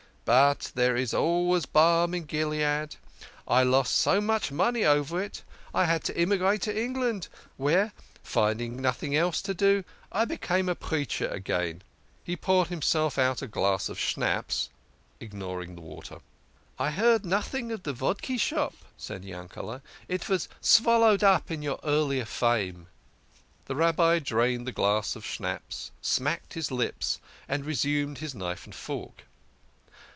[0.23, 2.95] But there is always balm in Gilead.
[3.49, 5.43] I lost so much money over it
[5.73, 7.27] that I had to emi grate to England,
[7.57, 7.91] where,
[8.23, 11.81] finding nothing else to do, I be came a preacher again."
[12.23, 14.69] He poured himself out a glass of schnapps,
[15.19, 16.19] ignoring the water."
[16.79, 21.79] I heard nothing of de vodki shop," said Yankele";" it vas svallowed up in your
[21.83, 22.87] earlier fame."
[23.65, 28.73] The Rabbi drained the glass of schnapps, smacked his lips, and resumed his knife and
[28.75, 29.23] fork.